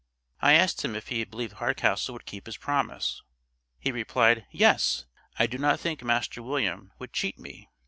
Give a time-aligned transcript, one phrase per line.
[0.41, 3.21] I asked him if he believed Hardcastle would keep his promise?
[3.77, 5.05] He replied: "Yes!
[5.37, 7.69] I do not think master William would cheat me."